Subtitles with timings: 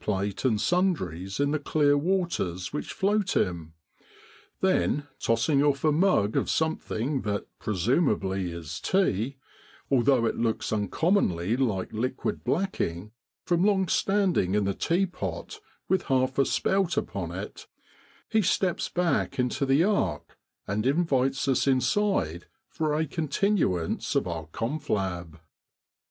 [0.03, 3.71] plate and sundries in the clear waters which float him;
[4.59, 9.37] then tossing off a mug of something that presumably is tea,
[9.91, 13.11] although it looks uncommonly like liquid black ing,
[13.45, 17.67] from long standing in the teapot with half a spout upon it,
[18.27, 24.47] he steps back into the ark and invites us inside for a continuance of our
[24.47, 25.39] confab.